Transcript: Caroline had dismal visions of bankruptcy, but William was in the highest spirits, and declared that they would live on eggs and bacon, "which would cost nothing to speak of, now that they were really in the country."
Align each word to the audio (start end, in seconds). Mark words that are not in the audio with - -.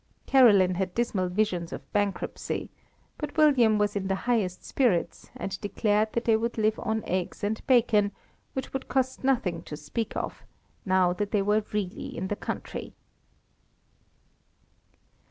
Caroline 0.25 0.73
had 0.73 0.95
dismal 0.95 1.29
visions 1.29 1.71
of 1.71 1.93
bankruptcy, 1.93 2.71
but 3.19 3.37
William 3.37 3.77
was 3.77 3.95
in 3.95 4.07
the 4.07 4.15
highest 4.15 4.65
spirits, 4.65 5.29
and 5.35 5.61
declared 5.61 6.11
that 6.13 6.25
they 6.25 6.35
would 6.35 6.57
live 6.57 6.79
on 6.79 7.03
eggs 7.05 7.43
and 7.43 7.61
bacon, 7.67 8.11
"which 8.53 8.73
would 8.73 8.87
cost 8.87 9.23
nothing 9.23 9.61
to 9.61 9.77
speak 9.77 10.15
of, 10.17 10.41
now 10.87 11.13
that 11.13 11.29
they 11.29 11.43
were 11.43 11.63
really 11.71 12.17
in 12.17 12.29
the 12.29 12.35
country." 12.35 12.93